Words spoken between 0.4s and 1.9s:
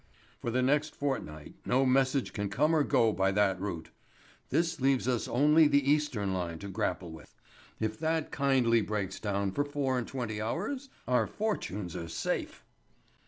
the next fortnight no